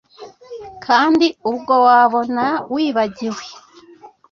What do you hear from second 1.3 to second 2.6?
ubwo wabona